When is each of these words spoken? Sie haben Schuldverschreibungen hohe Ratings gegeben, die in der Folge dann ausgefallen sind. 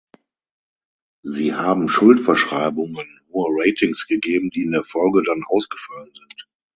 Sie 1.21 1.53
haben 1.53 1.87
Schuldverschreibungen 1.87 3.05
hohe 3.29 3.49
Ratings 3.51 4.07
gegeben, 4.07 4.49
die 4.49 4.63
in 4.63 4.71
der 4.71 4.81
Folge 4.81 5.21
dann 5.21 5.43
ausgefallen 5.47 6.09
sind. 6.15 6.47